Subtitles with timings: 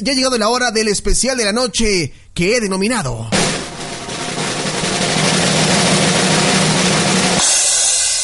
[0.00, 3.28] Ya ha llegado la hora del especial de la noche que he denominado.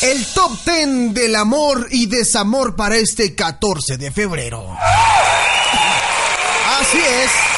[0.02, 4.64] El top 10 del amor y desamor para este 14 de febrero.
[6.78, 7.53] Así es.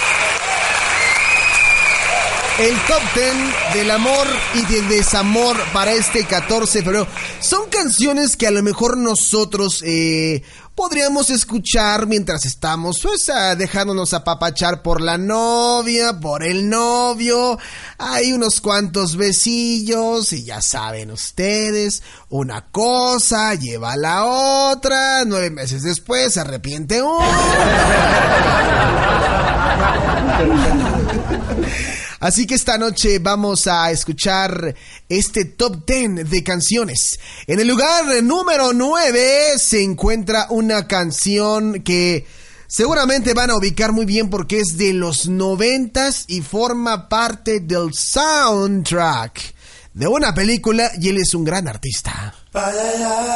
[2.59, 3.35] El top 10
[3.75, 7.07] del amor y del desamor para este 14 de febrero.
[7.39, 10.43] Son canciones que a lo mejor nosotros eh,
[10.75, 17.59] podríamos escuchar mientras estamos pues, dejándonos apapachar por la novia, por el novio.
[17.99, 25.83] Hay unos cuantos besillos y ya saben ustedes, una cosa lleva la otra, nueve meses
[25.83, 27.21] después se arrepiente uno.
[32.21, 34.75] Así que esta noche vamos a escuchar
[35.09, 37.19] este top 10 de canciones.
[37.47, 42.27] En el lugar número 9 se encuentra una canción que
[42.67, 47.93] seguramente van a ubicar muy bien porque es de los noventas y forma parte del
[47.93, 49.55] soundtrack
[49.93, 52.35] de una película y él es un gran artista.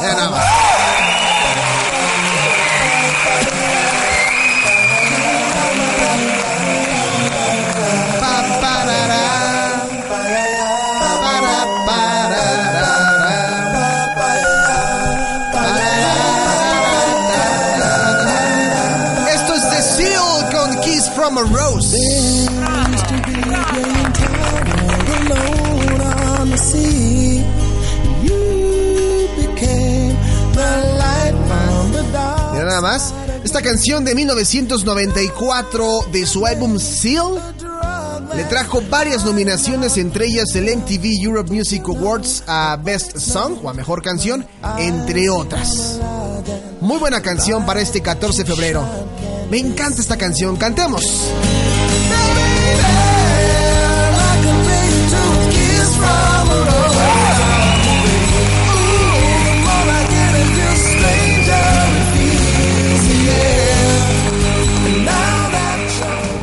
[0.02, 2.29] nada más.
[33.44, 37.54] Esta canción de 1994 de su álbum Seal
[38.34, 43.68] le trajo varias nominaciones, entre ellas el MTV Europe Music Awards a Best Song o
[43.68, 44.46] a Mejor Canción,
[44.78, 45.98] entre otras.
[46.80, 49.09] Muy buena canción para este 14 de febrero.
[49.50, 51.02] Me encanta esta canción, cantemos.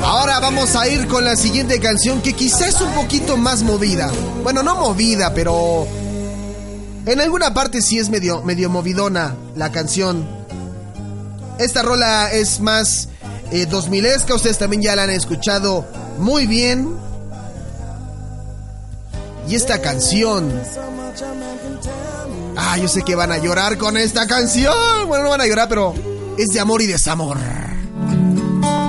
[0.03, 4.11] Ahora vamos a ir con la siguiente canción que quizás es un poquito más movida.
[4.43, 5.87] Bueno, no movida, pero
[7.05, 10.36] en alguna parte sí es medio, medio movidona la canción.
[11.59, 13.09] Esta rola es más
[13.51, 15.85] eh, 2000esca, ustedes también ya la han escuchado
[16.19, 16.95] muy bien.
[19.47, 20.61] Y esta canción...
[22.57, 24.73] Ah, yo sé que van a llorar con esta canción.
[25.07, 25.93] Bueno, no van a llorar, pero
[26.37, 27.37] es de amor y desamor.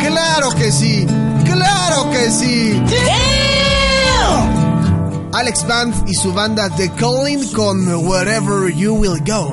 [0.01, 1.07] Claro que sí,
[1.45, 2.83] claro que sí.
[5.33, 9.53] Alex Band y su banda The Calling con Wherever You Will Go.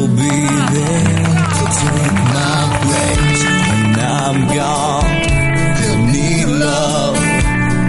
[0.00, 0.36] Will be
[0.74, 1.04] there
[1.58, 5.12] to take my place when I'm gone.
[5.84, 7.16] I need love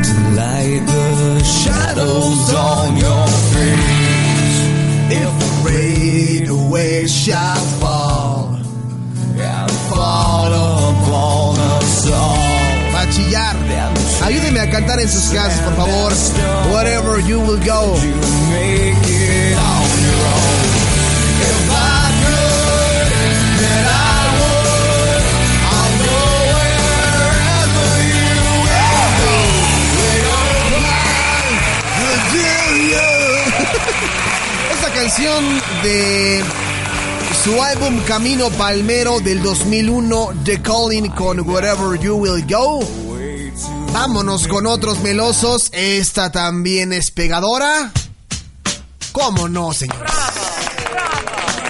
[0.08, 4.60] to light the shadows on your face.
[5.22, 8.56] If the rain away shall fall
[9.38, 10.52] and fall
[10.92, 13.02] upon us all.
[13.02, 13.56] A chillar.
[14.26, 16.12] Ayúdeme a cantar en sus casas, por favor.
[16.74, 19.11] Wherever you will go.
[35.82, 36.44] De
[37.44, 42.82] su álbum Camino Palmero del 2001, The Calling con Wherever You Will Go.
[43.94, 45.70] Vámonos con otros melosos.
[45.72, 47.92] Esta también es pegadora.
[49.14, 50.12] ¿Cómo no, señores?
[50.12, 51.61] Esta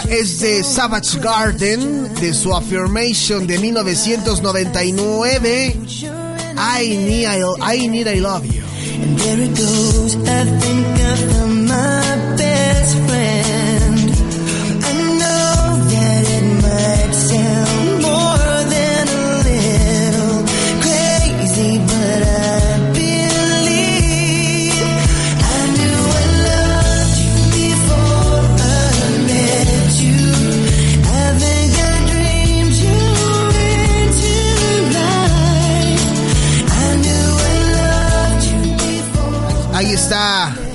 [0.00, 5.76] es de Savage Garden, de su Affirmation de 1999.
[6.56, 8.62] I need I, I need I love you.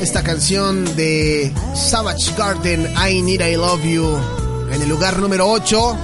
[0.02, 4.18] Esta canción de Savage Garden, I Need I Love You,
[4.72, 5.98] en el lugar número 8.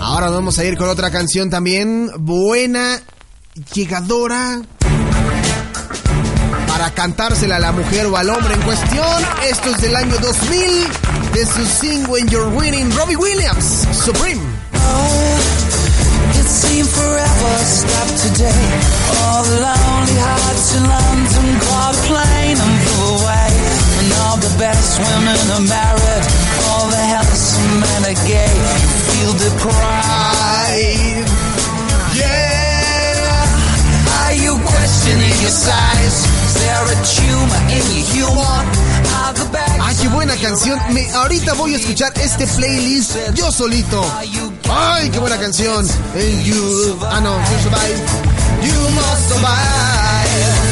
[0.00, 3.00] Ahora vamos a ir con otra canción también, buena,
[3.74, 4.62] llegadora,
[6.66, 9.22] para cantársela a la mujer o al hombre en cuestión.
[9.48, 10.86] Esto es del año 2000,
[11.34, 14.47] de su single When You're Winning, Robbie Williams, Supreme.
[29.18, 31.30] Feel deprived.
[32.14, 33.46] Yeah.
[34.20, 36.18] Are you questioning your size?
[36.46, 38.58] Is there a tumor in your humor?
[39.18, 40.78] Are the bags Ay, qué buena canción.
[40.92, 44.04] Me, ahorita voy a escuchar este playlist yo solito.
[44.70, 45.86] Ay, qué buena canción.
[46.14, 47.98] And you, ah no, you survive.
[48.62, 50.67] You must survive.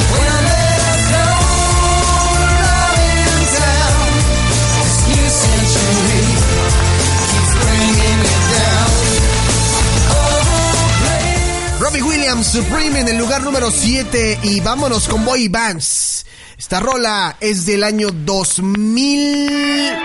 [12.45, 16.27] Supreme en el lugar número 7 y vámonos con Boy Bands.
[16.59, 19.97] Esta rola es del año 2001.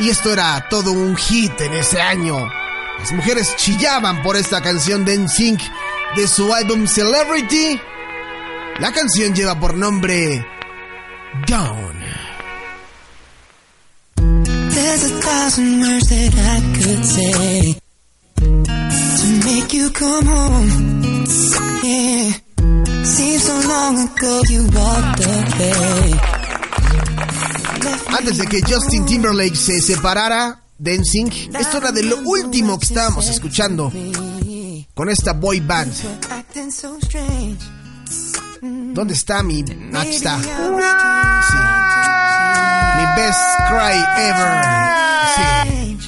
[0.00, 2.50] Y esto era todo un hit en ese año.
[2.98, 5.60] Las mujeres chillaban por esta canción de NSYNC
[6.16, 7.80] de su álbum Celebrity.
[8.80, 10.46] La canción lleva por nombre
[11.46, 12.17] Down.
[15.08, 17.76] A thousand words that I could say
[18.36, 20.68] to make you come home.
[21.82, 22.32] Yeah,
[23.04, 26.12] seems so long ago you walked away.
[28.18, 32.84] Antes de que Justin Timberlake se separara de NSYNC, esto era de lo último que
[32.84, 33.90] estábamos escuchando
[34.94, 35.90] con esta boy band.
[38.92, 39.64] ¿Dónde está mi...
[39.94, 40.38] Aquí está.
[40.38, 42.17] Sí.
[43.18, 43.96] Best cry
[44.30, 44.52] ever.
[45.34, 45.98] Sí.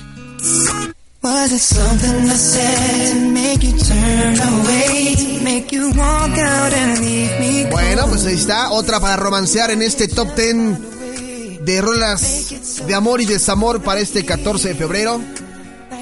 [1.23, 5.17] Was it something I said to make you turn away?
[5.17, 8.71] To make you walk out and leave me Bueno, pues ahí está.
[8.71, 12.45] Otra para romancear en este top 10 de rolas
[12.87, 15.21] de amor y desamor para este 14 de febrero.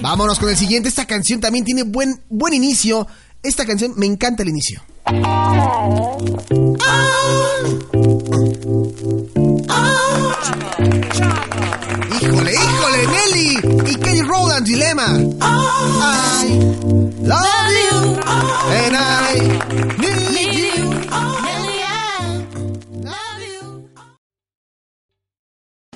[0.02, 0.90] Vámonos con el siguiente.
[0.90, 3.06] Esta canción también tiene buen, buen inicio.
[3.42, 4.82] Esta canción me encanta el inicio.
[12.50, 15.06] Híjole, híjole, Nelly y Kelly Rowland Dilema.
[15.40, 16.48] I
[17.22, 18.16] love you
[18.72, 19.38] and I
[19.98, 20.90] need you.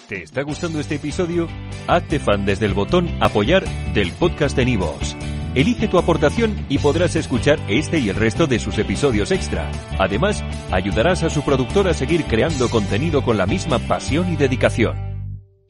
[0.08, 1.48] ¿Te está gustando este episodio?
[1.86, 3.64] Hazte fan desde el botón Apoyar
[3.94, 5.16] del podcast de Nivos.
[5.54, 9.70] Elige tu aportación y podrás escuchar este y el resto de sus episodios extra.
[9.98, 15.11] Además, ayudarás a su productor a seguir creando contenido con la misma pasión y dedicación.